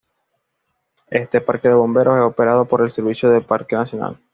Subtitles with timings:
[1.11, 4.19] Este parque de bomberos es operado por el Servicio del Parque Nacional.